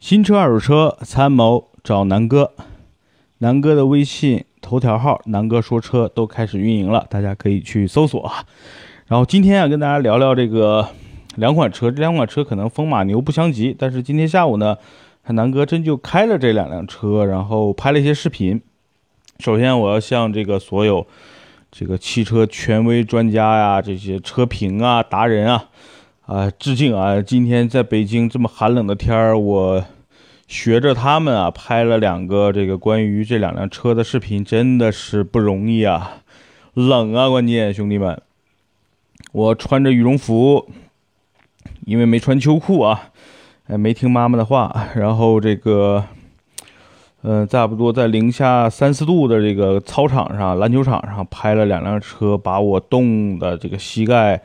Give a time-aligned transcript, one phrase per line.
[0.00, 2.54] 新车、二手车参谋找南哥，
[3.38, 8.46] 南哥的微信头条号“南哥说车”都开始运营了，大家可以去搜索啊。
[9.08, 10.88] 然后今天啊，跟大家聊聊这个
[11.36, 14.74] 两款车，这两款车可能风马牛不相及，但是今天下午呢，
[15.26, 18.58] 南哥真就开了这两辆车，然后拍了一些视频。
[19.38, 21.06] 首先，我要向这个所有
[21.70, 25.66] 这个汽车权威专家呀、这些车评啊、达人啊。
[26.30, 27.20] 啊，致敬啊！
[27.20, 29.84] 今天在北京这么寒冷的天儿，我
[30.46, 36.22] 学着他们啊，拍了两个这个关于这两辆车的视频，真的是不容易啊，
[36.74, 37.28] 冷啊！
[37.28, 38.22] 关键兄弟们，
[39.32, 40.68] 我穿着羽绒服，
[41.84, 43.10] 因为没穿秋裤啊，
[43.66, 46.04] 没听妈妈的话，然后这个，
[47.22, 54.40] 嗯，差不多在零下三四度的这个操场上、篮球场上拍了两辆车，把我冻的这个膝盖。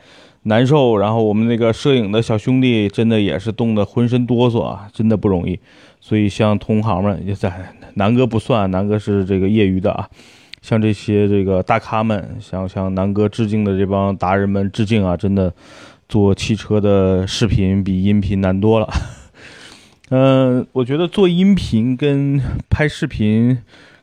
[0.47, 5.59] 难受，然后我们那个摄影的小兄弟真的也是冻得浑身哆嗦啊，真的不容易。
[5.99, 7.51] 所以像同行们也在，
[7.95, 10.07] 南哥不算，南哥是这个业余的啊。
[10.61, 15.17] 像这些这个大咖们，向向南哥致敬的这帮达人们致敬啊！
[15.17, 15.53] 真的，
[16.07, 18.87] 做汽车的视频比音频难多了。
[20.09, 23.57] 嗯， 我觉得做音频跟拍视频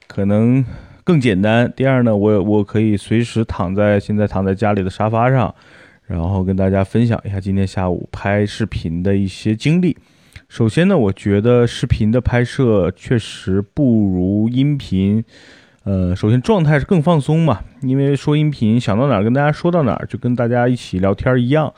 [0.08, 0.64] 可能
[1.04, 1.72] 更简单。
[1.76, 5.54] 第二呢，我我可以随时躺在现在躺在家里的沙发上。
[6.12, 9.96] 然后跟大家分享一下今天下午拍视频的一些经历。
[10.46, 15.24] 首先呢，我觉得视频的拍摄确实不如音频。
[15.84, 21.72] 呃，首先状态是更放松嘛，因为说音频想到哪儿跟大家说到哪儿，就跟大家一起聊天一样。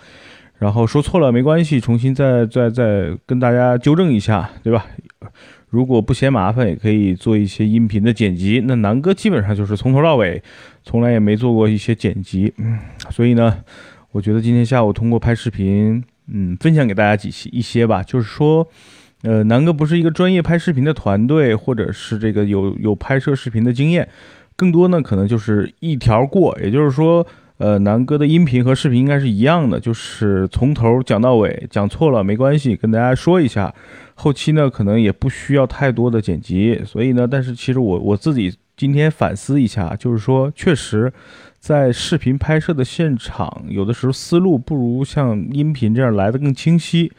[0.58, 4.84] 然后说错了没关系，重新再再再跟大家纠正一下，对吧？
[5.70, 8.60] 如果不嫌麻烦，也可以做一些音频的剪辑。
[8.66, 10.42] 那南哥基本上就是从头到尾，
[10.82, 13.62] 从来也没做过一些剪辑，嗯，所以呢。
[14.14, 18.00] 我觉得今天下午通过拍视频，嗯，分享给大家几些一些吧。
[18.00, 18.64] 就是说，
[19.22, 24.08] 呃，南哥不是一个专业拍视频的团队，或者是这个有有拍摄视频的经验，
[24.54, 26.56] 更多呢可能就是一条过。
[26.62, 27.26] 也就是说，
[27.58, 33.74] 呃，南哥的音频和视频应该是一样的，就是从头讲到尾，讲错了没关系，跟大家说一下。
[34.14, 41.12] 后期呢可能也不需要太多的剪辑，所以呢，但是其实我我自己今天反思一下，就是说，确实。
[41.64, 47.10] 在视频拍摄的现场，有的时候思路不如像音频这样来的更清晰，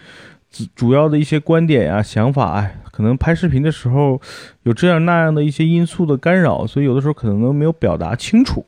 [0.52, 4.22] 主主要的一些观点呀、想法，哎，可能拍视频的时候
[4.62, 8.64] 有这样那样的一些因素的干扰，所以有的时候可能都没有表达清楚。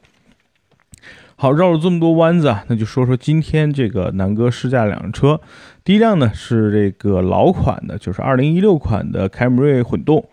[1.35, 5.39] 好，绕了这么多弯子啊，那就说说今天这个南哥试驾两辆车。
[5.83, 10.27] 第一辆呢是这个老款的，就是二零一六款的凯美瑞混动。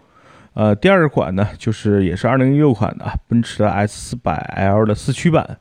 [0.54, 5.58] 呃，第二款呢，就是也是二零一六款的奔驰的 S 四百 L 的四驱版。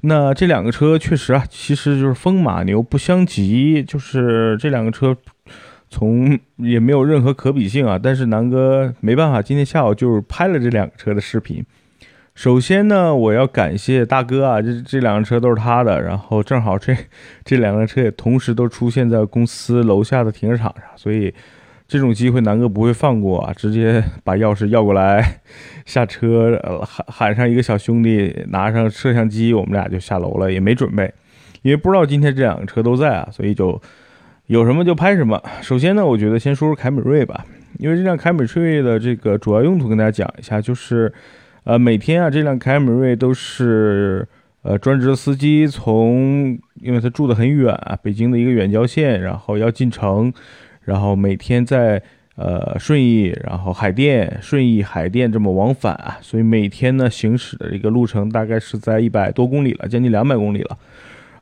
[0.00, 5.14] 那这两个车确实啊，其实就是风马牛不相及，就是这两个车
[5.90, 8.00] 从也没有任何可比性啊。
[8.02, 11.62] 但是南哥没办法，今天下午就是拍了这两个车的视频。
[12.34, 16.96] 首先呢，我要感谢大哥啊，这这两个车都是他的，然后正好这
[17.44, 21.34] 这两个车也同时都出现在公司楼下的停车场上，所以。
[21.86, 23.52] 这种机会南哥不会放过啊！
[23.52, 25.40] 直接把钥匙要过来，
[25.84, 31.12] 下车喊喊上一个小兄弟，拿上摄像机，我们俩就下楼了，也没准备，
[31.60, 33.80] 因为不知道今天这两个车都在啊，所以就
[34.46, 35.40] 有什么就拍什么。
[35.60, 37.44] 首先呢，我觉得先说说凯美瑞吧，
[37.78, 41.12] 因为这辆凯美瑞的这个主要用途跟大家讲一下，就是
[41.64, 44.26] 呃每天啊，这辆凯美瑞都是
[44.62, 50.32] 呃专职司机从，因为他住的很远啊，北京的一个远郊县，然后要进城。
[50.84, 52.02] 然后每天在
[52.36, 60.78] 呃顺义，然后海淀、顺义、海淀这么往返啊，所以每天呢行驶的这个路程大概是在一百多公里了，将近两百公里了。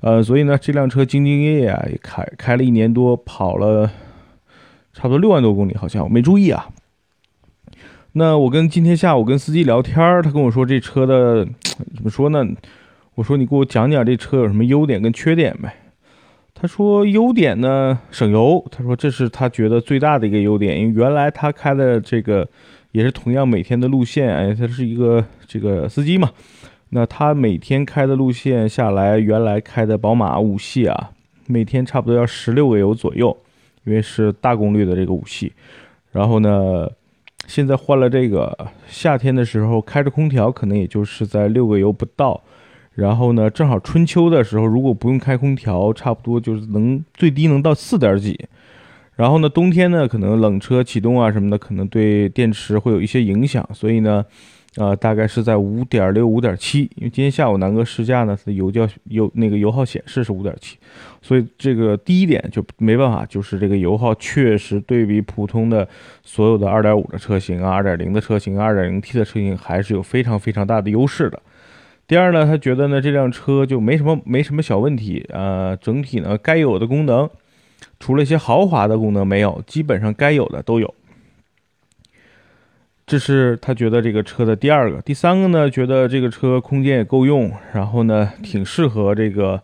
[0.00, 3.90] 呃，所以呢这辆车兢兢业业啊，也开开了一年多，跑了
[4.92, 6.68] 差不多六万多公里，好像我没注意啊。
[8.12, 11.46] 那我跟今天下午跟司机聊天他跟我说这车的
[11.94, 12.46] 怎么说呢？
[13.14, 15.74] 我说你给我讲讲这车有什么优点跟缺点呗。
[16.54, 18.64] 他说优点呢，省油。
[18.70, 22.48] 他说这是他觉得最大的一个优点，因为原来他开的这个
[22.92, 26.30] 也是同样每天的路线，哎，他是一个这个司机嘛。
[26.90, 31.10] 那他每天开的路线下来，原来开的宝马五系啊，
[31.46, 33.36] 每天差不多要十六个油左右，
[33.84, 35.52] 因为是大功率的这个五系。
[36.12, 36.86] 然后呢，
[37.46, 38.56] 现在换了这个，
[38.86, 42.38] 夏天的时候开着空调，可能也就是在六个油不到。
[42.94, 48.38] 然后呢，正好春秋的时候，如果不用开空调，差不多就是能最低能到四点几。
[49.16, 54.24] 然后呢，冬天呢，可能冷车启动啊什么的，可能对电池会有一些影响，所以呢，
[54.76, 56.82] 呃，大概是在五点六、五点七。
[56.96, 60.76] 因为今天下午南哥试驾呢，它的油叫油那个油耗显示是五点七，
[61.20, 65.86] 所以这个第一点就没办法，就是这个油耗确实对比普通的
[66.22, 71.40] 所有的二点五的车型啊、二点零的车型、二点零 T 的车型还是有非常非常大的优势的。
[72.12, 77.30] 第二呢，他觉得呢这辆车就没什么没什么小问题，呃，整体呢该有的功能。
[77.98, 80.94] 除了一些豪华的功能没有，基本上该有的都有。
[83.06, 89.58] 这是他觉得这个车的第二个，第三个呢，觉得这个车空间也够用，然后呢，挺适合这个，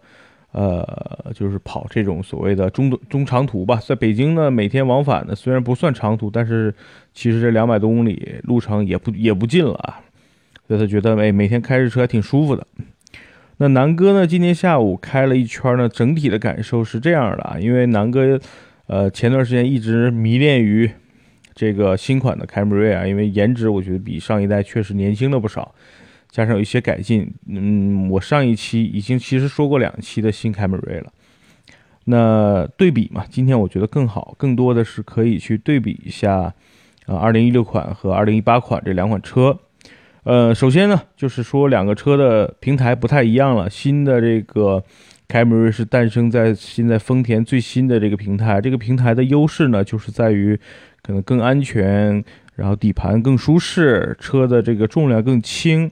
[0.53, 3.77] 呃，就是跑这种所谓的中中长途吧。
[3.77, 6.75] 在北京呢，每天往返呢，虽然不算长途，但是
[7.13, 9.97] 其实这两百多公里路程也不也不近了。
[10.69, 12.67] 所以他觉得，哎，每天开着车还挺舒服的。
[13.57, 14.27] 那南哥呢？
[14.27, 17.59] 今天下午开了一圈呢，整体的感受是这样的啊。
[17.59, 18.39] 因为南哥，
[18.87, 20.89] 呃，前段时间一直迷恋于
[21.55, 25.75] 这个新款的凯美瑞啊，因为颜值我觉得比上一代确实年轻了不少，
[26.31, 27.33] 加上有一些改进。
[27.49, 31.11] 嗯，我上一期已经其实说过两期的新凯美瑞了。
[32.05, 36.55] 那对比嘛，今天我觉得更好，更多的是可以去对比一下
[37.07, 39.59] 啊，二零一六款和二零一八款这两款车。
[40.29, 43.71] 呃，首先呢，就是说两个车的平台不太一样了。
[43.71, 44.85] 新的这个
[45.27, 50.55] 凯美瑞是诞生在现在丰田最新的这个平台，这个平台的优势呢，就是在于
[51.01, 52.23] 可能更安全，
[52.57, 55.91] 然后底盘更舒适，车的这个重量更轻，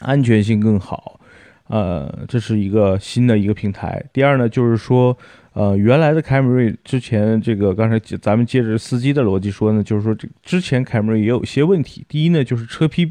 [0.00, 1.20] 安全性更好。
[1.68, 4.04] 呃，这是一个新的一个平台。
[4.12, 5.16] 第二呢，就是说，
[5.54, 12.04] 呃，原来的凯美瑞之前这个刚才咱们接着司机的逻辑说呢，就是说这之前凯美瑞也有些问题。
[12.08, 13.10] 第一呢，就是车皮。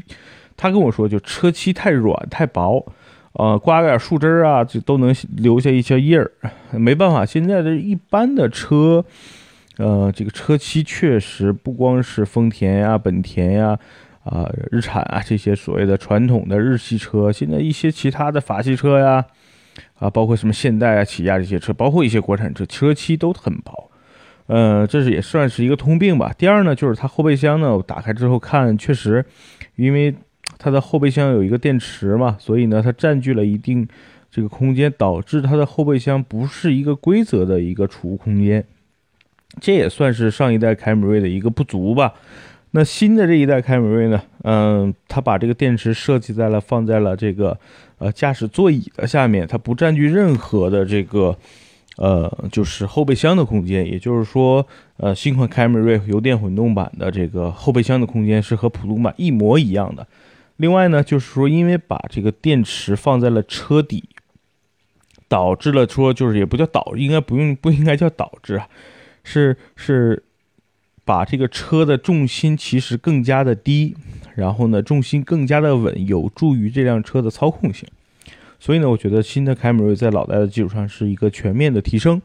[0.56, 2.86] 他跟我说，就车漆太软太薄，
[3.32, 6.30] 呃，刮点树枝啊，这都能留下一些印儿。
[6.70, 9.04] 没办法，现在的一般的车，
[9.78, 13.76] 呃，这个车漆确实不光是丰田呀、本田呀、
[14.22, 19.24] 啊日产啊这些所谓的传统的日系车，现在一些其他的法系车呀，
[20.04, 23.90] 啊，包括什么现代啊、起亚这些车，包括一些国产车，车漆都很薄。
[24.46, 26.34] 呃，这是也算是一个通病吧。
[26.36, 29.24] 第二呢，就是它后备箱呢，我打开之后看，确实，
[29.76, 30.14] 因为。
[30.56, 33.86] 它的后备箱有一个电池嘛，所以呢，它占据了一定
[34.30, 38.64] 这个空间，导致它的后备箱不是一个规则的一个储物空间，
[39.60, 42.14] 这也算是上一代凯美瑞的一个不足吧。
[42.70, 47.58] 那新的这一代凯美瑞呢，嗯，它把这个电池设计在了放在了这个
[48.04, 51.34] 呃驾驶座椅的下面，它不占据任何的这个
[51.96, 54.66] 呃就是后备箱的空间，也就是说，
[54.98, 60.06] 呃，新款凯美瑞油电混动版的这个后备箱的空间是和普通版一模一样的。
[60.58, 64.04] 另外呢，就是说，因为把这个电池放在了车底，
[65.26, 68.68] 导致了说，就是也不叫导，应该不用，不应该叫导致啊，
[69.22, 70.22] 是是
[71.04, 73.96] 把这个车的重心其实更加的低，
[74.34, 77.88] 然后呢，重心更加的稳，有助于这辆车的操控性。
[78.58, 82.20] 所以呢，我觉得新的凯美瑞在老代的基础上是一个全面的提升。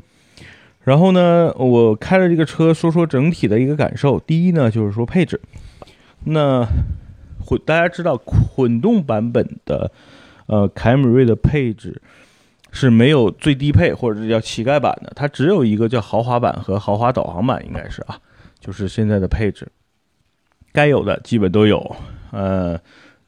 [0.84, 4.20] 然后呢，我开了这个车，说说整体的一个感受。
[4.20, 5.40] 第一呢，就是说配置，
[6.26, 6.68] 那。
[7.42, 9.90] 混，大家知道混动版本的，
[10.46, 12.00] 呃，凯美瑞的配置
[12.70, 18.20] 是没有最低配或者是叫乞丐版的，它只有一个叫豪华版和豪华导航版，应该是啊，
[18.60, 19.68] 就是现在的配置，
[20.72, 21.96] 该有的基本都有，
[22.32, 22.80] 呃，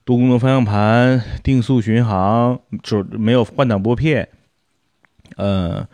[0.03, 4.27] 多功能方向盘、定速巡航，就没有换挡拨片，
[5.37, 5.87] 呃，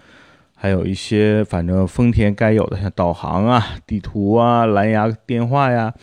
[0.56, 5.94] 还有一些反正丰田该有的，像导航啊、地图啊、蓝牙电话呀。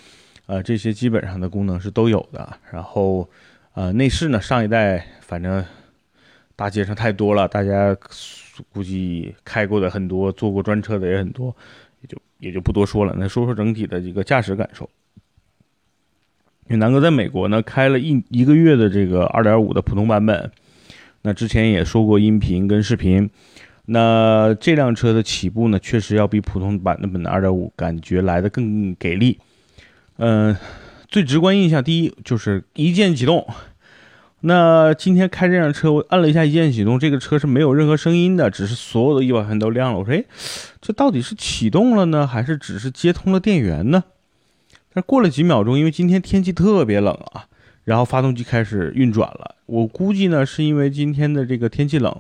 [0.46, 2.58] 呃，这些基本上的功能是都有的。
[2.70, 3.26] 然后，
[3.72, 5.64] 呃，内饰呢，上一代反正
[6.54, 7.96] 大街上太多了，大家
[8.70, 11.56] 估计开过的很多，坐过专车的也很多，
[12.44, 13.16] 也就不多说了。
[13.18, 14.88] 那说说整体的一个驾驶感受。
[16.66, 20.50] 因为南哥在美国呢开了一一个月的这个二点五的普通版本，
[21.22, 23.28] 那之前也说过音频跟视频，
[23.86, 29.38] 那这辆车的起步呢，确实要比普通版的本的二点五感觉来的更给力。
[30.16, 30.56] 嗯，
[31.08, 33.46] 最直观印象，第一就是一键启动。
[34.46, 39.98] 那今天开这辆车，我按了一下一键启动，这个车是没有任何声音的，只是所有的仪表盘都亮了。
[39.98, 40.22] 我说，哎，
[40.82, 44.04] 这到底是启动了呢，还是只是接通了电源呢？
[44.92, 47.46] 但过了几秒钟，因为今天天气特别冷啊，
[47.84, 49.54] 然后发动机开始运转了。
[49.64, 52.14] 我估计呢，是因为今天的这个天气冷，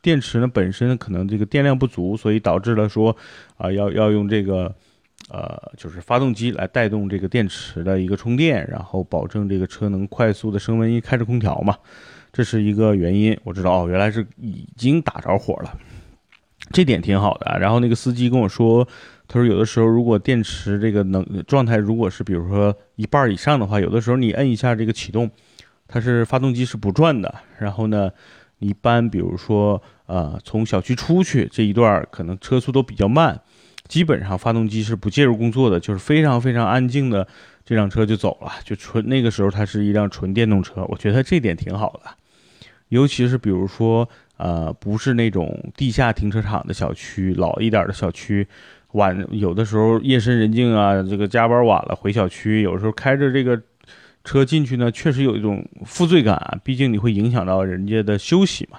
[0.00, 3.14] 电池呢本身可能这个电量不足，所以导致了说，
[3.58, 4.74] 啊，要要用这个。
[5.28, 11.76] 呃，就是发动机来带动这个电池的一个充电，然后保证这个车能快速的升温，一开着空调嘛，
[12.32, 13.36] 这是一个原因。
[13.42, 15.76] 我知道哦，原来是已经打着火了，
[16.70, 17.58] 这点挺好的。
[17.58, 18.86] 然后那个司机跟我说，
[19.26, 25.28] 他说有的时候如果电池这个能状态如果是比如说一半以上的话，有的时候你摁一下这个启动，
[25.88, 27.34] 它是发动机是不转的。
[27.58, 28.08] 然后呢，
[28.60, 33.40] 一般比如说呃从小区出去这一段可能车速都比较慢，
[33.88, 37.26] 基本上发动机是不介入工作的，就是非常非常安静的。
[37.64, 42.10] 这辆车就走了，就纯那个时候它是一辆纯电动车，我觉得这点挺好的。
[42.90, 48.46] 尤其是比如说，呃，不是那种地下停车场的小区，老一点的小区，
[48.92, 53.60] 晚有的时候夜深人静啊，这个加班晚了回小区，有时候开着这个
[54.22, 58.78] 车进去呢，确实有一种负罪感，毕竟你会影响到人家的休息嘛。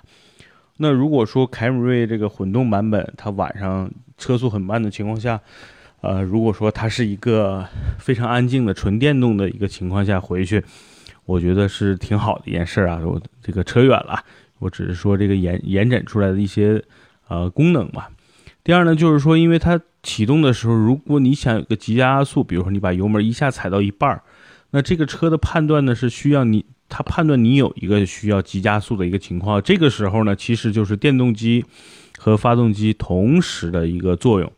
[0.77, 5.39] 那如果说凯美瑞这个混动版本，它晚上车速很慢的情况下，
[6.01, 7.67] 呃，如果说它是一个
[7.97, 10.63] 非常安静的纯电动的一个情况下回去，
[11.25, 13.01] 我觉得是挺好的一件事啊。
[13.03, 14.23] 我这个扯远了，
[14.59, 16.83] 我只是说这个延延展出来的一些
[17.27, 18.05] 呃功能嘛。
[18.63, 24.21] 第二呢，就是说，因为它启动的时候，如果你想有个急加速，比如说你把油门一下踩到一半儿，
[24.71, 31.65] 那这个车的判断呢是需要你，它判断你有一个需要急加速的一个情况，这个时候呢，其实就是电动机
[32.17, 34.51] 和发动机同时的一个作用。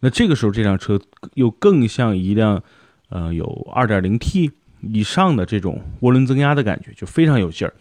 [0.00, 1.00] 那这个时候，这辆车
[1.34, 2.62] 又更像一辆，
[3.08, 4.50] 呃，有 2.0T
[4.82, 7.72] 以上的这种涡轮增压的感觉，就非常有劲儿。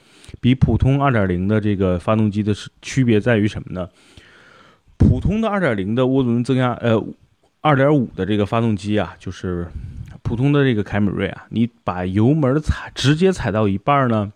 [0.42, 3.88] 比普通2.0的这个发动机的区别在于什么呢？
[4.98, 6.96] 普通的2.0的涡轮增压，呃
[7.62, 9.68] ，2.5的这个发动机啊，就是
[10.26, 14.34] 普通的这个凯美瑞啊，你把油门踩直接踩到一半呢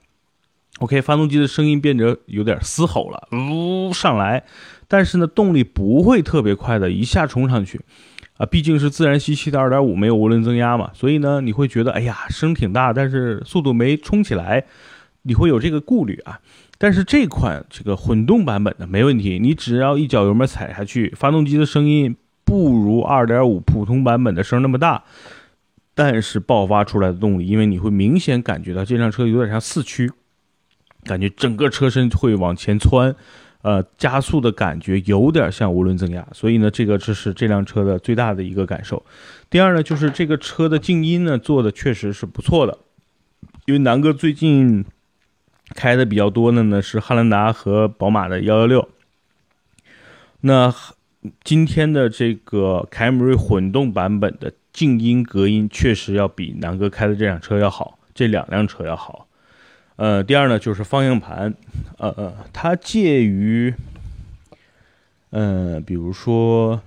[0.78, 4.44] ，OK，发动机的声音变得有点嘶吼了，呜上来。
[4.88, 7.82] 但是呢，动力不会特别快的，一下冲上去，
[8.38, 14.64] 啊，毕竟是自然吸气的二点五，没有涡轮增压嘛，所以呢，你会觉得，哎呀，声挺大，但是速度没冲起来，
[15.24, 16.40] 你会有这个顾虑啊。
[16.78, 22.16] 但是这款这个混动版本的没问题，你只要一脚油门踩下去，发动机的声音
[22.46, 25.04] 不如二点五普通版本的声那么大，
[26.00, 30.10] 但是爆发出来的动力，因为你会明显感觉到这辆车有点像四驱，
[31.04, 33.14] 感觉整个车身会往前窜。
[33.64, 39.06] 呃，加速的感觉有点像涡轮增压，所以呢，这个这是这辆车的最大的一个感受。
[39.50, 42.78] 第二呢，就是这个车的静音呢做的确实是不错的，
[43.66, 44.86] 因为南哥最近
[45.76, 48.88] 开的比较多的呢是汉兰达和宝马的幺幺六。
[50.40, 50.74] 那
[51.44, 59.28] 今天的这个凯美瑞混动版本的静音隔音确实要比南哥开的这辆车要好，这两辆车要好。
[59.96, 61.54] 呃，第二呢，就是方向盘，
[61.98, 63.74] 呃呃，它介于，
[65.32, 66.82] 嗯，比如说，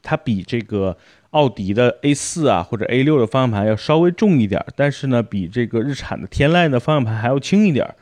[0.00, 0.96] 它比这个
[1.30, 7.94] 奥迪的 A 四啊或者 A 六的方向盘要稍微重一点，但是呢，比这个日产的天籁的方向盘还要轻一点，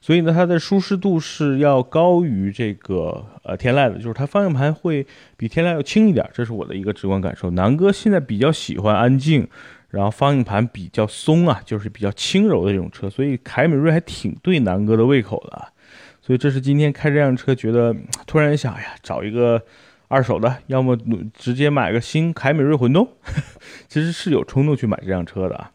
[0.00, 7.50] 所以呢，它的舒适度是要高于这个呃天籁的，就是它方向盘会比天籁要轻一点，这是我的一个直观感受。
[7.50, 9.48] 南哥现在比较喜欢安静。
[9.90, 15.72] 然后方向盘比较松啊，就是比较轻柔的这种车，所以凯美瑞还挺对南哥的胃口的。
[16.20, 19.62] 所以这是今天开这辆车，觉得突然想哎呀，找一个
[20.08, 20.94] 二手的，要么
[21.32, 23.08] 直接买个新凯美瑞混动。
[23.88, 25.72] 其实是有冲动去买这辆车的啊。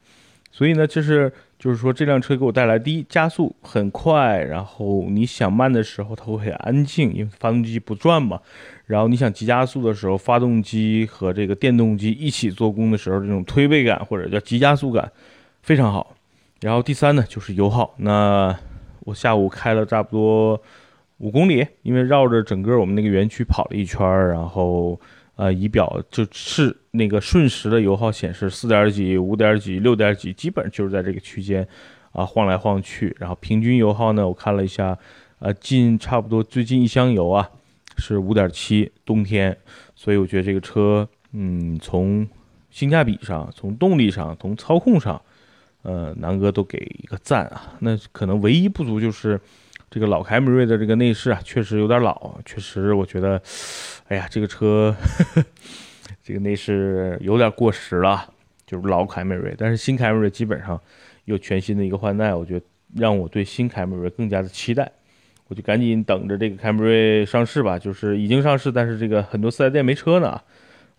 [0.52, 8.38] 所以呢，就是就是说这辆车给我带来第一加速很快，然后你想慢的时候它会很安静，因为发动机不转嘛。
[8.86, 15.10] 然后你想急加速的时候，发动机和这个电动机一起做功的时候，这种推背感或者叫急加速感
[15.62, 16.14] 非常好。
[16.60, 17.94] 然后第三呢，就是油耗。
[17.96, 18.54] 那
[19.06, 20.62] 我下午开了差不多
[21.20, 25.00] 五公里，因为绕着整个我们那个园区跑了一圈，然后
[25.36, 31.68] 呃仪表就是那个瞬时的油耗显示四点几、五点几、六点几，基本就是在这个区间
[32.12, 33.16] 啊晃来晃去。
[33.20, 34.98] 然后平均油耗呢，我看了一下，
[35.40, 37.50] 呃，近差不多最近一箱油啊。
[37.96, 39.56] 是五点七，冬天，
[39.96, 42.28] 所以我觉得这个车，嗯，从
[42.72, 45.22] 性价比上、从动力上、从操控上，
[45.84, 47.78] 呃，南哥都给一个赞啊。
[47.82, 49.40] 那可能唯一不足就是
[49.94, 53.40] 这个老凯美瑞的这个内饰啊，确实有点老，确实我觉得，
[54.08, 54.96] 哎呀，这个车
[56.24, 58.28] 这个内饰有点过时了，
[58.66, 59.54] 就是老凯美瑞。
[59.56, 60.82] 但是新凯美瑞基本上
[61.26, 64.92] 有全新的一个换代，我觉得让我对新凯美瑞更加的期待。
[65.48, 70.42] 我就赶紧等着这个凯美瑞上市吧，就是已经上市，但是这个很多四 S 店没车呢。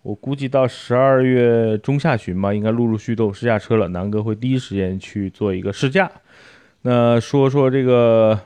[0.03, 3.89] 我估计到十二月中下旬吧，应该陆陆续都有试驾车了。
[3.89, 6.09] 南哥会第一时间去做一个试驾。
[6.83, 8.39] 那说说这个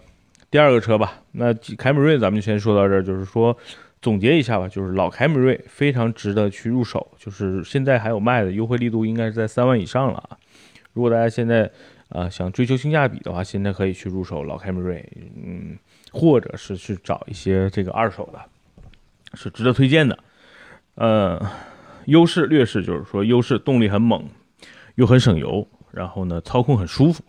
[0.51, 3.55] 第二个车吧，那凯美瑞咱们就先说到这儿，就是说
[4.01, 10.37] 总结一下吧，就是老凯美瑞非常值得去入手，就是现在还有卖的，优惠力度应该是在三万以上了啊。
[10.93, 11.69] 如果大家现在
[12.09, 15.07] 啊想追求性价比的话，现在可以去入手老凯美瑞，
[15.43, 15.77] 嗯。
[16.11, 18.39] 或者是去找一些这个二手的，
[19.35, 20.17] 是值得推荐的。
[20.95, 21.39] 呃，
[22.05, 24.27] 优势劣势就是说，优势动力很猛，
[24.95, 27.23] 又很省油，然后呢，操控很舒服，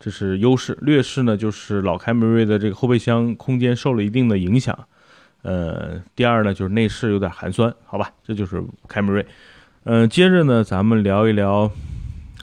[0.00, 0.76] 这是优势。
[0.80, 4.76] 劣势呢，就是老凯美瑞的这个后备箱空间受了一定的影响。
[5.42, 9.24] 呃，第二呢，就是内饰有点寒酸，好吧，这就是凯美瑞。
[9.84, 11.70] 嗯，接着呢，咱们聊一聊，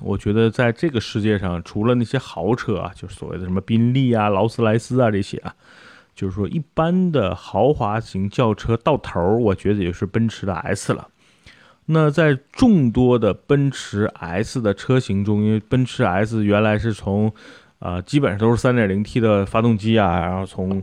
[0.01, 5.53] 我觉得在这个世界上，除了那些豪车啊，就是所谓的什么宾利啊、劳斯莱斯啊这些啊。
[6.15, 11.07] 就是说，一般的豪华型轿车到头，我觉得也是奔驰的 S 了。
[11.87, 17.33] 那在众多的奔驰 S 的车型中，因为奔驰 S 原来是从，
[17.79, 20.81] 呃，基本上都是 3.0T 的发动机啊，然后从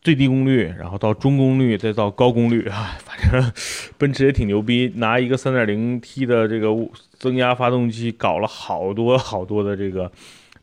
[0.00, 3.52] 最低功率，然后到中功率，再到高功率啊，反正
[3.98, 6.68] 奔驰也挺牛逼，拿一个 3.0T 的这个
[7.18, 10.10] 增压发动机搞了好多好多的这个。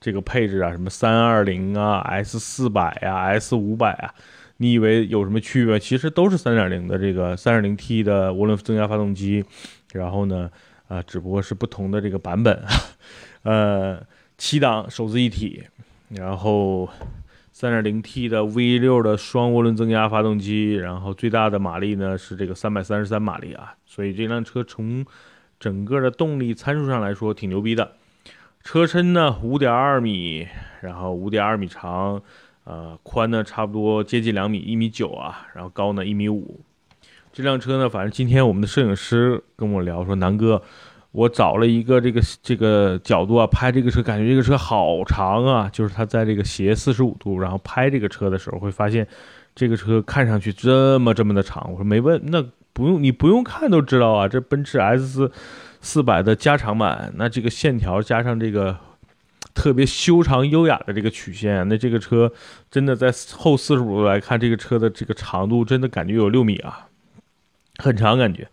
[0.04, 4.14] 这个配置啊，什么三二零啊、S 四百啊、S 五百啊，
[4.58, 5.80] 你以为有什么区别？
[5.80, 9.44] 其实都是三点零的这个三点零 T 的涡轮增压发动机，
[9.94, 10.50] 然后呢，
[10.88, 12.64] 啊，只不过是不同的这个版本，
[13.44, 14.02] 呃，
[14.38, 15.64] 七档手自一体，
[16.10, 16.88] 然后
[17.52, 25.06] 三点零 T 的 V 六的双涡轮增压发动机，然后最大的马力呢是这个三百三十三马力啊，所以这辆车从
[25.60, 27.94] 整个的动力参数上来说挺牛逼的。
[28.64, 30.48] 车身呢，五点二米，
[30.82, 32.22] 然后五点二米长，
[32.64, 36.62] 呃，宽呢差不多接近两米，一米九啊，然后高呢一米五。
[37.32, 40.62] 这辆车呢，反正今天我们的摄影师跟我聊说，南哥，
[41.12, 49.08] 我找了一个这个这个角度啊，拍这个车，感觉这个车好长啊，就是他在这个斜四十五度，然后拍这个车的时候，会发现
[49.56, 51.70] 这个车看上去这么这么的长。
[51.72, 55.32] 我说没问，那不用你不用看都知道啊，这奔驰 S。
[55.86, 58.78] 四百的加长版，那这个线条加上这个
[59.54, 62.32] 特别修长优雅的这个曲线，那这个车
[62.72, 66.88] 真的在后四十五度来看，这个车的这个长度真的感觉有六米啊，
[67.78, 68.48] 很长感觉。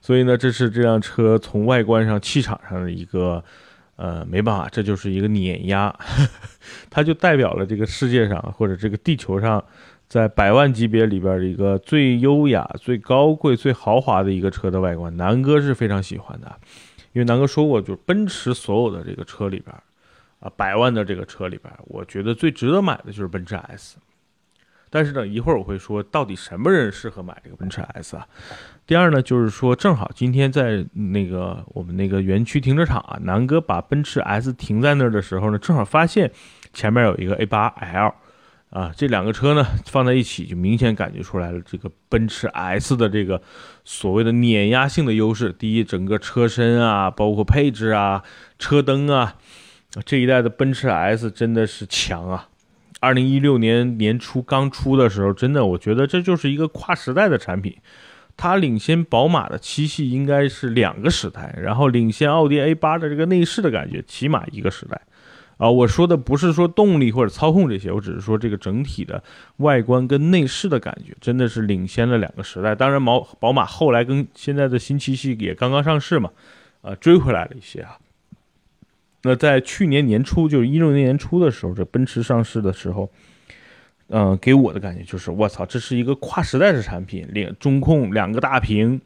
[0.00, 3.42] 所以呢，这是这辆车从外观上、气场上的一个，
[3.96, 5.94] 呃，没办法，这就是一个碾压，
[6.90, 9.64] 它就代表了这个世界上或者这个地球上。
[10.06, 16.56] 在百万级别里边的一个最优雅、最高贵、最豪华的一个车的外观，南哥是非常喜欢的。
[17.14, 19.74] 因为南哥说过，就是奔驰所有的这个车里边，
[20.44, 23.96] 啊，百万的这个车里边，我觉得最值得买的就是奔驰 S。
[24.90, 28.28] 但是呢，一会儿我会说到底什么人适合买这个奔驰 S 啊。
[28.86, 36.30] 第二呢，就是说正好今天在那个我们那个园区停车场啊，南哥把奔驰 S 停在那儿的时候呢，正好发现
[36.72, 38.12] 前面有一个 A8L。
[38.70, 41.60] 啊，这两个车呢放在一起，就明显感觉出来了。
[41.60, 43.40] 这个奔驰 S 的这个
[43.84, 48.24] 所谓的碾压性的优势，第一，整个车身啊，包括配置啊，
[48.58, 49.36] 车灯啊，
[50.02, 52.48] 这一代的奔驰 S 真的是强啊！
[53.00, 57.76] 二零一六年年初刚出的时候，真的，我觉得这就是一个跨时代的产品，
[58.36, 65.00] 它领先宝马的七系应该是两个时代，然后领先奥迪 A 八的这个内饰的感觉，起码一个时代。
[65.56, 69.22] 啊，我说的不是说动力或者操控这些，我只是说这个整体的
[69.58, 72.74] 外观跟内饰的感觉，真的是领先了两个时代。
[72.74, 76.30] 当然，毛宝马后来跟现在的新七系也刚刚上市嘛，
[76.82, 77.96] 呃，追回来了一些啊。
[79.24, 83.10] 那在去年年初，就是一六年年初的时候，这奔驰上市的时候，
[84.08, 89.00] 嗯，给我的感觉就是，我操，这是一个跨时代的产品，领中控两个大屏，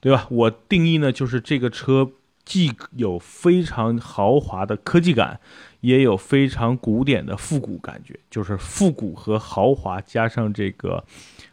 [0.00, 0.26] 对吧？
[0.30, 2.10] 我定义呢，就是这个车
[2.44, 5.38] 既有非常豪华的科技感。
[5.80, 11.02] 也有非常古典的复古感觉，就是复古和豪华加上这个，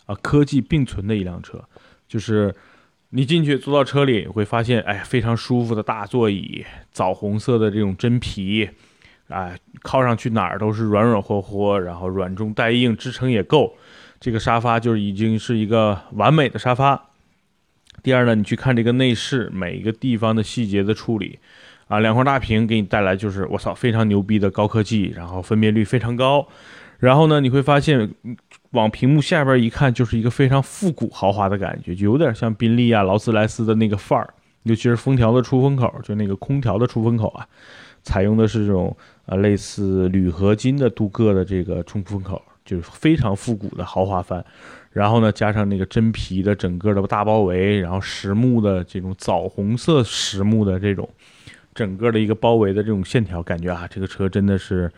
[0.06, 1.63] 啊科技并存的一辆车。
[2.10, 2.54] 就是
[3.17, 8.69] 你进去坐到车里，会发现，哎，非常舒服的大座椅，枣红色的这种真皮，
[9.30, 13.75] 哎，靠上去哪儿都是软软和和，然后软中带硬，支撑也够。
[14.19, 17.10] 这个沙发就是已经是一个完美的沙发。
[18.03, 21.39] 第二呢，你去看这个内饰，每一个地方的细节的处理。
[21.88, 26.47] 啊，两块大屏给你带来就是我操非常牛逼的高科技，然后分辨率非常高，
[26.99, 28.13] 然后呢你会发现
[28.71, 37.47] 往屏幕下边一看就是一个非常复古豪华的感觉，就有点像宾利啊、劳斯莱斯的那个范儿，尤其是封条的出风口，就那个空调的出风口啊，
[38.03, 44.43] 采用的是这种呃类似铝合金的镀铬的这个出风口，就是非常复古的豪华范，
[44.91, 51.10] 然后呢加上那个真皮的整个的大包围，然后实木的这种枣红色实木的这种。
[51.73, 54.91] 整个的一个包围的这种线条，感觉啊，这个车真的是，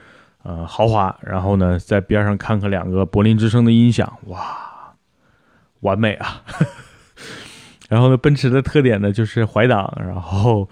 [0.44, 1.16] 呃，豪华。
[1.22, 4.94] 然后呢，在边上看看两个柏林之声的音响，哇，
[5.82, 6.44] 完美啊！
[7.90, 9.92] 然后呢，奔驰的特点呢就是怀挡。
[10.00, 10.70] 然后，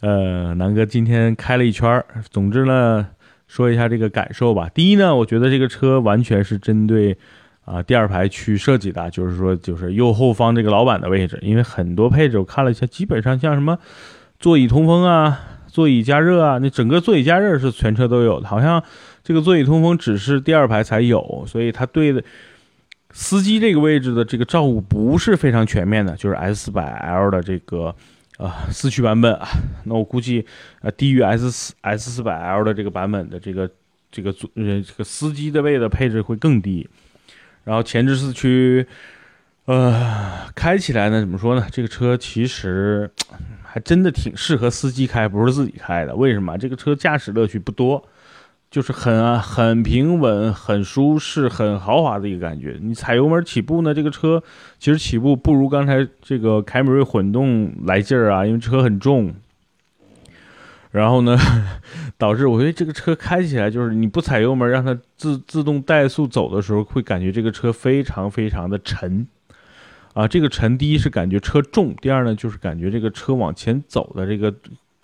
[0.00, 2.06] 呃，南哥今天开了一圈儿。
[2.30, 3.06] 总之呢，
[3.46, 4.68] 说一下这个感受吧。
[4.72, 7.16] 第一呢，我觉得这个车完全是针对
[7.64, 13.78] 啊第二排去设计的，就是说就是右后方这个老板的位置，因为很多配置我看了一下，基本上像什么
[14.38, 15.40] 座椅通风啊、
[15.74, 18.80] 座椅加热啊，那整个座椅加热是全车都有的，好像
[19.24, 22.22] 这个座椅通风只是第二排才有，所以它对的
[23.10, 27.92] 司机这个位置的这个照顾不是非常全面的，就是 S 四百 L 的这个。
[28.36, 29.46] 啊，四驱版本啊，
[29.84, 30.44] 那我估计，
[30.82, 33.70] 呃，低于 S 四 S 四百 L 的这个版本的这个
[34.10, 36.88] 这个组呃这个司机的位的配置会更低。
[37.62, 38.84] 然后前置四驱，
[39.66, 41.66] 呃，开起来呢，怎么说呢？
[41.70, 43.10] 这个车其实
[43.62, 46.14] 还真的挺适合司机开，不是自己开的。
[46.14, 46.56] 为什么？
[46.58, 48.04] 这个车驾驶乐趣不多。
[48.70, 52.76] 就是很很平稳、很舒适、很豪华的一个感觉。
[52.82, 54.42] 你踩油门起步呢，这个车
[54.80, 59.32] 其实起步不如刚才这个凯美瑞混动来劲儿啊，因为车很重。
[60.90, 61.38] 然后呢，
[62.18, 69.24] 导致我觉得这个车开起来就是你不踩油门，让它自自动怠速走的时候，会感觉这个车非常非常的沉
[70.14, 70.26] 啊。
[70.26, 74.54] 这个沉，第一是感觉车重，第二呢就是感觉这个车往前走的这个。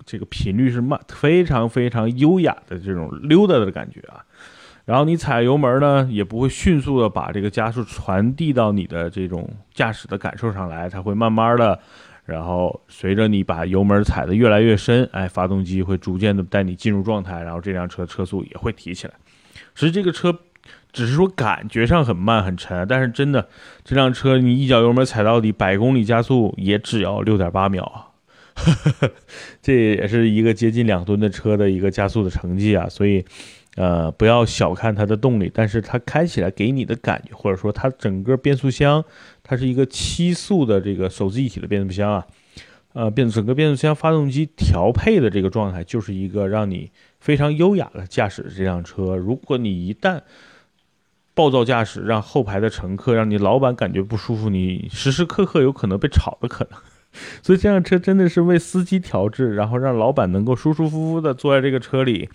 [0.07, 4.25] 这个频率是慢，非常非常优雅的这种溜达的感觉啊。
[4.87, 11.79] 然后你踩油门呢，也不会迅速的把这个加速传递到你的这种驾驶的感受上来，它会慢慢的，
[12.25, 19.15] 然后随着你把油门踩得越来越深，哎，发动机会逐渐的带你进入状态，然后这辆车车速也会提起来。
[19.75, 20.37] 其实这个车
[20.93, 23.49] 只是说感觉上很慢很沉，但是真的
[23.85, 28.07] 这辆车你一脚油门踩到底，百公里加速也只要六点八秒啊。
[29.63, 33.25] 这也是一个接近两吨的车的一个加速的成绩啊，所以，
[33.77, 39.03] 呃，不要小看它的动力，但是它开起来给你的感觉，或者说它整个变速箱，
[39.43, 42.27] 它是一个七速的这个手自一体的变速箱啊，
[42.93, 49.17] 呃，变整个变速箱发动机调配的这个状态，就是一个让你非常优雅的驾驶这辆车。
[49.17, 50.21] 如果你一旦
[51.41, 56.79] 暴躁驾驶，让后排的乘客，让你老板感觉不舒服，你时时刻刻有可能被炒的可能。
[57.43, 62.29] 所以这辆车真的是为司机调制，然后让老板能够舒舒服服的坐在这个车里，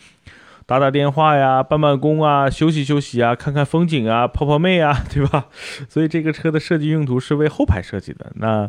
[0.65, 5.45] 打打电话呀、办办公啊、休息休息啊、看看风景啊、泡泡妹啊，对吧？
[5.87, 8.31] 所以这个车的设计用途是为后排设计的。
[8.37, 8.67] 那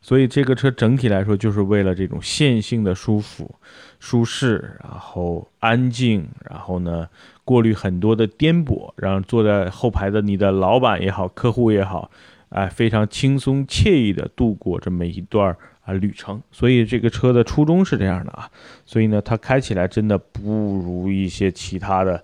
[0.00, 3.54] 所以这个车整体来说就是为了这种线性的舒服、
[3.98, 7.08] 舒适，然后安静，然后呢
[7.44, 12.10] 过滤很多的颠簸，让坐在后排的你的老板也好、客户也好。
[12.48, 18.50] 哎，非常轻松惬意的度过这么一段啊旅程，所以这个车的初衷是这样的啊，
[18.84, 20.50] 所以呢，它开起来真的不
[20.84, 22.20] 如一些其他的，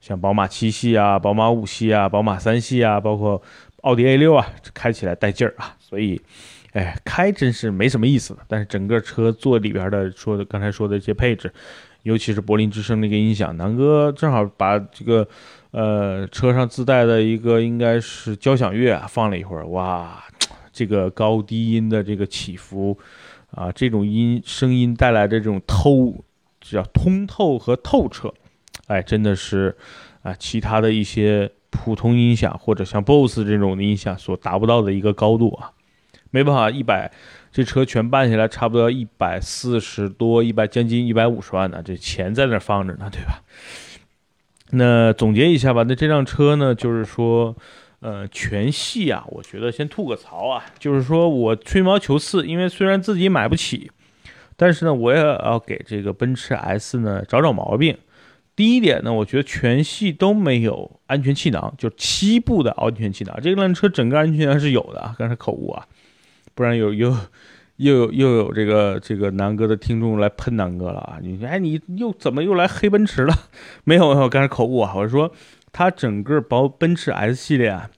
[0.00, 3.42] 像宝马七系啊、宝马五系啊、宝马三系啊，包括
[3.80, 6.22] 奥迪 A 六啊，开起来带劲儿啊，所以，
[6.74, 8.40] 哎，开真是没什么意思的。
[8.46, 11.52] 但是整个车座里边的说的刚才说的这些配置，
[12.02, 15.26] 尤其是柏林之声那个音响，南哥正好把这个。
[15.76, 20.22] 呃，车上自带的一个应该是交响乐，啊放了一会儿，哇，
[20.72, 22.96] 这个高低音的这个起伏，
[23.50, 26.24] 啊，这种音声音带来的这种透，
[26.60, 28.32] 叫通透和透彻，
[28.86, 29.76] 哎，真的是
[30.22, 35.72] 啊，其他的一些普通音响或者像 BOSS 这种的音响所达不到的一个高度啊，
[36.34, 37.12] 没办法，一百
[37.52, 43.40] 这车全办下来差不多一百四十多，一百将近一百五十万呢，这钱在那放着呢，对吧？
[44.72, 47.54] 那总结一下吧，那这辆车呢，就是说，
[48.00, 53.92] 呃，全系啊，我觉得先吐个槽啊，就是说我吹毛求疵，因为虽然自己买不起，
[54.56, 57.96] 但是呢，我也要给这个奔驰 S 呢找找毛病。
[58.56, 65.86] 第一点呢，我觉得全系都没有安全气囊，就七部的安全气囊，这辆车整个安全气囊是有的啊，刚才口误啊，
[66.54, 67.16] 不然有 有。
[67.78, 71.18] 又有又有这个这个南哥的听众来喷南哥了啊！
[71.20, 73.34] 你哎，你又怎么又来黑奔驰了？
[73.82, 74.92] 没有，我刚才口误啊！
[74.94, 75.32] 我是说，
[75.72, 77.90] 它整个包奔驰 S 系列啊，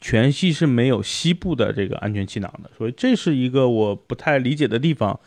[0.00, 5.20] 全系是没有西部的这个安全气囊的，所以这是一个我不太理解的地方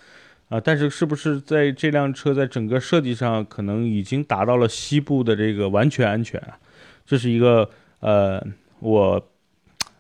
[0.48, 0.60] 啊。
[0.60, 6.58] 但是是不是在这辆车在整个设计上可能已经达到了西部的这个完全安全啊？
[7.06, 8.44] 这是一个呃
[8.80, 9.30] 我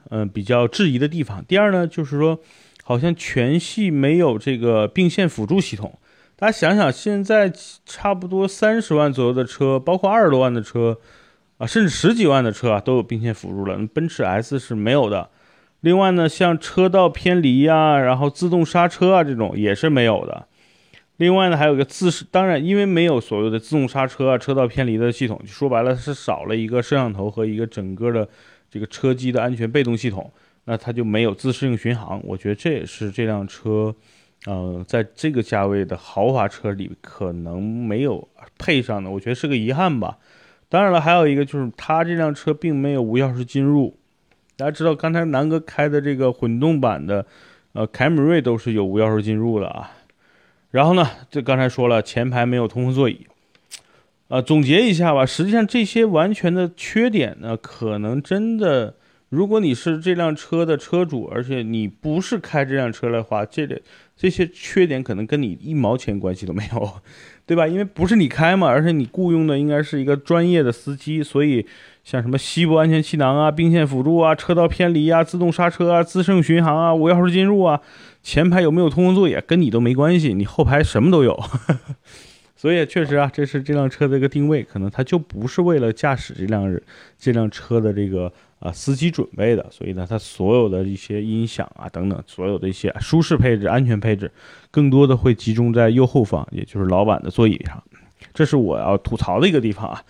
[0.10, 1.44] 嗯比较质疑的地方。
[1.46, 2.40] 第二呢，就是说。
[2.82, 6.00] 好像全系没有这个并线辅助系统，
[6.36, 7.54] 大家想想，现在
[7.86, 10.98] 差不多三十万左右的车，包括二十多万的车，
[11.60, 13.78] 啊，甚至十几万的车啊，都有并线辅助了。
[13.94, 15.30] 奔驰 S 是没有的。
[15.82, 20.48] 另外呢，像车道偏离呀，然后自动刹车啊这种也是没有的。
[21.18, 28.28] 另外呢，还有一个自适，当然因为没有所谓的自动刹车啊、车道偏离的系统，说白了是少了一个摄像头和一个整个的
[28.70, 30.32] 这个车机的安全被动系统。
[30.66, 33.96] 那它就没有自适应巡航，我觉得这也是这辆车，
[34.46, 38.28] 呃，在这个价位的豪华车里可能没有
[38.60, 40.20] 配上的，我觉得是个遗憾吧。
[40.68, 43.98] 当然了，还有一个就是它这辆车并没有无钥匙进入
[44.58, 47.26] 大家知道，刚才南哥开的这个混动版的，
[47.74, 49.90] 呃，凯美瑞都是有无钥匙进入的啊。
[50.70, 53.26] 然后呢，这刚才说了，前排没有通风座椅。
[54.30, 58.94] 啊，总结一下吧，实际上这些完全的缺点呢，可能真的，
[59.30, 63.82] 如果你是这辆车的车主，而且你不是开这辆车的话，这类
[64.16, 66.92] 这些缺点可能跟你一毛钱关系都没有，
[67.48, 67.68] 对吧？
[67.68, 71.66] 因为不是你开嘛，而且你雇佣的应该是一个专业的司机，所以
[72.04, 77.82] 像什么膝部安全气囊啊、并线辅助啊、车道偏离啊、自动刹车啊、自胜巡航啊、无钥匙进入啊、
[78.22, 81.44] 前排有没有通风座椅，跟你都没关系，你后排什么都有。
[82.60, 86.78] 所以确实啊，这是这辆车的一个定位，可能它就不是为了驾驶这辆
[87.18, 89.66] 这辆车的这个啊司机准备的。
[89.72, 94.30] 所以呢，它所有的一些音响啊等等，所有的一些舒适配置、安全配置，
[94.72, 97.82] 更多的会集中在右后方，也就是老板的座椅上。
[98.34, 100.04] 这是我要吐槽的一个地方啊。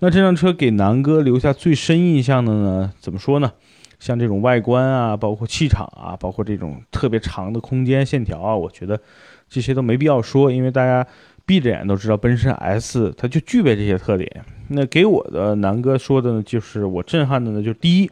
[0.00, 2.92] 那这辆车给南哥留下最深印象的呢？
[3.00, 3.50] 怎么说呢？
[3.98, 9.00] 像这种外观啊，包括气场啊，包括这种特别长的空间线条啊，我觉得
[9.48, 11.06] 这些都没必要说，因为大家。
[11.46, 14.44] 闭着眼都知道，奔驰 S 它就具备这些特点。
[14.68, 18.10] 那给我的南哥说的呢，就是我震撼的呢，就是第一，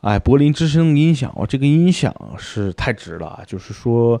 [0.00, 3.42] 哎，柏林之声音响，哦，这个音响是太值了！
[3.46, 4.20] 就是说，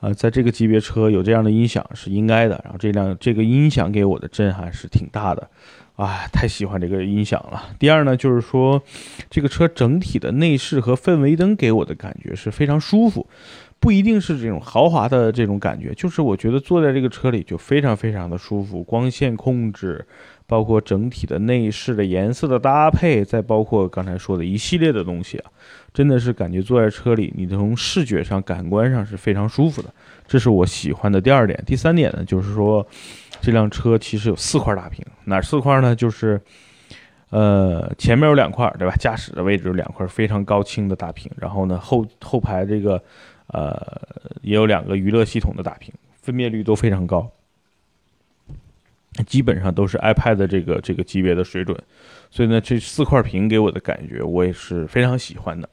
[0.00, 2.60] 呃，在这个级别车有这样的音响是应该的。
[2.62, 5.50] 然后这辆这个音响给我的震撼是挺大的，
[5.96, 7.70] 啊，太喜欢这个音响了。
[7.78, 8.80] 第二呢，就是说，
[9.28, 13.26] 这个车整体的内饰和氛围灯给我的感觉是非常舒服。
[13.80, 20.04] 不一定是这种豪华的这种感觉，就是我觉得坐在这个车里就非常非常的舒服，光线控制，
[20.48, 25.50] 包括整体的内饰的颜色的搭配，再包括刚才说的一系列的东西啊，
[25.94, 29.88] 真的是感觉坐在车里，你从视觉上、感官上是非常舒服的，
[30.26, 31.62] 这是我喜欢的第二点。
[31.64, 32.84] 第三点呢，就是说
[33.40, 35.94] 这辆车其实有四块大屏，哪四块呢？
[35.94, 36.40] 就是
[37.30, 38.96] 呃前面有两块，对吧？
[38.96, 43.00] 驾驶的位置有两块非常高清的大屏，然后呢后后排这个。
[43.48, 43.76] 呃，
[44.42, 47.30] 也有两个娱乐系统的大屏，分辨率都非常高，
[49.26, 51.76] 基本上都是 iPad 的这个这个级别的水准，
[52.30, 55.68] 所以呢，这四块屏给我的感觉我也是非常喜欢的。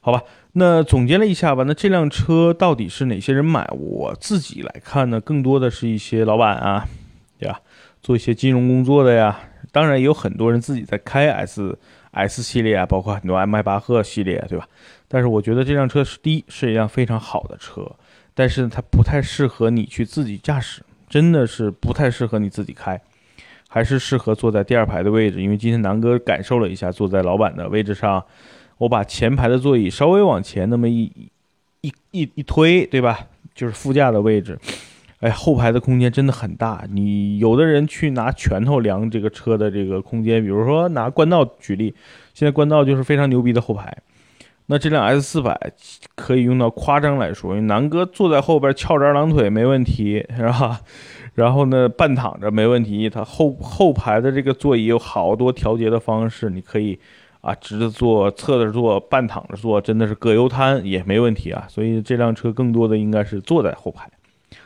[0.00, 3.66] 好吧，那总结了一下吧，那这辆车到底是哪些人买？
[3.72, 6.86] 我自己来看呢，更多的是一些老板啊，
[7.38, 7.60] 对吧？
[8.02, 9.40] 做一些金融工作的呀，
[9.72, 11.78] 当然也有很多人自己在开 S
[12.14, 14.66] S 系列啊，包括很多迈巴赫系列，对吧？
[15.08, 17.90] 但是我觉得这辆车是第一是一辆非常好的车，
[18.34, 23.00] 但是它不太适合你去自己驾驶，真的是不太适合你自己开，
[23.68, 25.42] 还是适合坐在第二排的位置。
[25.42, 28.24] 因为今天南哥感受了一下，坐在老板的位置上，
[28.78, 31.10] 我把前排的座椅稍微往前那么一
[31.80, 33.18] 一一一推，对吧？
[33.54, 34.58] 就是副驾的位置，
[35.24, 36.84] 哎，后排的空间真的很大。
[36.90, 41.94] 你有的人去拿拳头量这个车的这个空间，比如说拿冠道举例，
[42.34, 43.96] 现在冠道就是非常牛逼的后排。
[44.66, 45.72] 那这辆 S 四百
[46.14, 50.80] 可以用到夸张来说，因为南哥坐在后边翘着二郎腿没问题，是吧？
[51.32, 53.08] 然后呢，半躺着没问题。
[53.08, 56.98] 它后后排的这个座椅有好多调节的方式，你可以
[57.40, 61.64] 啊直着坐、侧着坐、半躺着坐，真的是葛优瘫也没问题啊。
[61.66, 64.06] 所以这辆车更多的应该是坐在后排，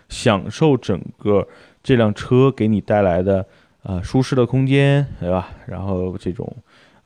[0.09, 1.47] 享受整个
[1.83, 3.47] 这辆车给你带来的
[3.83, 5.51] 啊舒适的空间，对吧？
[5.67, 6.57] 然后这种。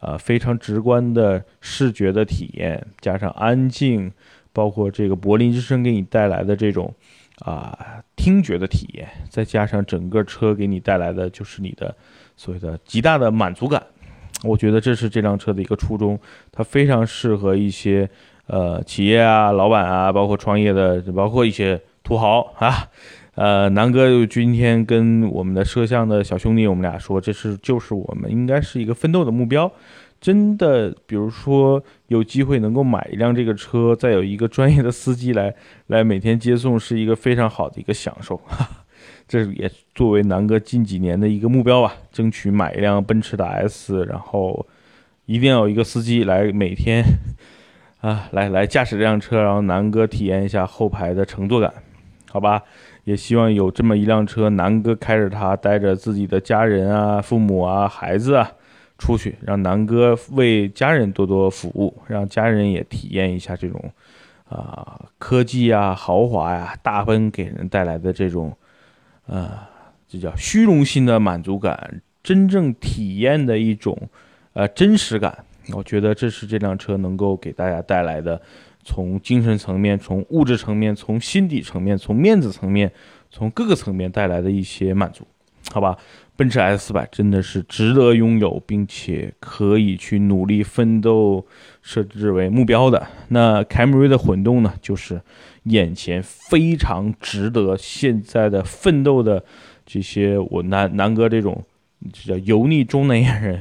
[0.05, 4.11] 呃，非常直观的视觉的体验，加上安静，
[4.53, 6.93] 包括这个柏林之声给你带来的这种
[7.38, 11.95] 啊听觉的体验，再加上整个车给你带来的就是你的
[12.37, 13.81] 所谓的极大的满足感，
[14.43, 16.19] 我觉得这是这辆车的一个初衷，
[16.51, 18.11] 它非常适合一些
[18.49, 22.88] 呃企业啊、老板啊，包括创业的，包括一些土豪啊。
[23.35, 29.73] 呃，南哥今天跟我们的摄像的小兄弟，我们俩说，这是就是我们应该是一个奋斗的目标。
[30.21, 35.53] 真的，比如说有机会能够买一辆这个车，再有一个专业的司机来
[35.87, 38.37] 来每天接送，是一个非常好的一个享受。
[38.47, 38.69] 哈
[39.27, 44.67] 这也作为南哥近几年的一个目标吧，争取买一辆奔驰的 S，然后
[45.25, 47.03] 一定要有一个司机来每天
[48.01, 51.73] 啊来来驾驶这辆车，然后南哥体验一下后排的乘坐感，
[52.33, 52.62] 好吧？
[53.05, 58.51] 也希望有这么一辆车，南哥开着它，带着自己的家人啊、父母啊、孩子啊
[58.97, 63.92] 出去，让南哥为家人多多服务，让家人也体验一下这种
[64.49, 68.57] 啊科技啊、豪华呀、大奔给人带来的这种
[69.27, 69.68] 啊，
[70.09, 74.09] 这叫虚荣心的满足感，真正体验的一种
[74.55, 75.45] 呃真实感。
[75.75, 78.40] 我觉得这是这辆车能够给大家带来的。
[78.85, 82.90] 从精神层面、从物质层面、从心底层面、从面子层面、
[83.31, 85.27] 从各个层面带来的一些满足，
[85.71, 85.97] 好吧？
[86.35, 91.47] 奔驰 S 四百真的是值得拥有，并且可以去努力奋斗，
[91.83, 93.07] 设置为目标的。
[93.29, 95.21] 那凯美瑞的混动呢，就是
[95.64, 99.45] 眼前非常值得现在的奋斗的
[99.85, 101.62] 这些我南南哥这种
[102.12, 103.61] 这叫油腻中年人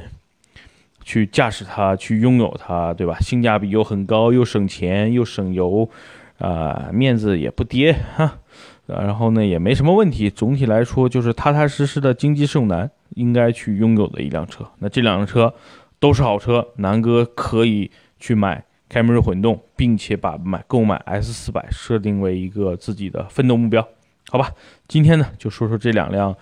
[1.12, 3.18] 去驾驶它，去拥有它，对吧？
[3.20, 5.86] 性价比又很高，又省钱又省油，
[6.38, 8.38] 啊，面子也不跌 哈。
[8.86, 10.30] 然后呢，也没什么问题。
[10.30, 14.64] 总体来说，就是踏踏实实的经济适用男应该去拥有的一辆车。
[14.78, 15.52] 那这两辆车
[15.98, 23.86] 都是好车，南哥可以去买凯美瑞混动，并且把买购买 S 四百设定为一个自己的奋斗目标。
[24.30, 24.48] 好吧，
[24.88, 26.34] 今天呢就说说这两辆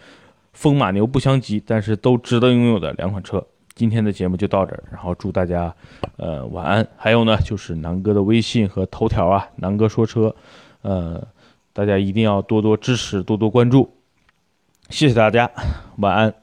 [0.52, 3.44] 风马牛不相及，但是都值得拥有的两款车。
[3.80, 5.74] 今天的节目就到这儿，然后祝大家
[6.18, 6.86] 呃晚安。
[6.98, 10.36] 还有呢，就是南哥的微信和头条啊，南哥说车，
[10.82, 11.26] 呃。
[11.72, 13.88] 大家一定要多多支持，多多关注，
[14.90, 15.50] 谢谢大家，
[15.98, 16.34] 晚安。